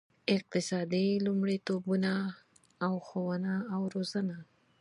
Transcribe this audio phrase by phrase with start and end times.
[0.35, 2.13] اقتصادي لومړیتوبونه
[2.85, 4.37] او ښوونه او روزنه.